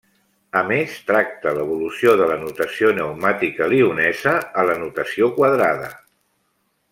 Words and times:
A 0.59 0.61
més, 0.69 0.93
tracta 1.09 1.51
l'evolució 1.57 2.15
de 2.21 2.29
la 2.31 2.37
notació 2.45 2.93
neumàtica 3.01 3.69
lionesa 3.75 4.35
a 4.63 4.65
la 4.71 4.79
notació 4.87 5.31
quadrada. 5.37 5.93